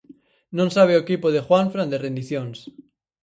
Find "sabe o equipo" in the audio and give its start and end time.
0.75-1.27